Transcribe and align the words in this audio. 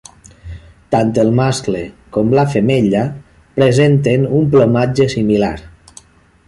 Tant 0.95 1.11
el 1.23 1.29
mascle 1.39 1.81
com 2.17 2.33
la 2.39 2.47
femella 2.55 3.05
presenten 3.61 4.27
un 4.39 4.49
plomatge 4.55 5.11
similar. 5.19 5.55